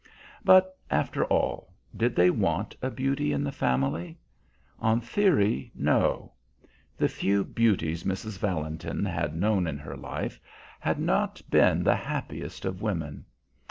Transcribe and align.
But, 0.43 0.79
after 0.89 1.25
all, 1.25 1.75
did 1.95 2.15
they 2.15 2.31
want 2.31 2.75
a 2.81 2.89
beauty 2.89 3.31
in 3.33 3.43
the 3.43 3.51
family? 3.51 4.17
On 4.79 4.99
theory, 4.99 5.71
no: 5.75 6.33
the 6.97 7.07
few 7.07 7.43
beauties 7.43 8.03
Mrs. 8.03 8.39
Valentin 8.39 9.05
had 9.05 9.35
known 9.35 9.67
in 9.67 9.77
her 9.77 9.95
life 9.95 10.39
had 10.79 10.97
not 10.97 11.39
been 11.51 11.83
the 11.83 11.95
happiest 11.95 12.65
of 12.65 12.81
women. 12.81 13.25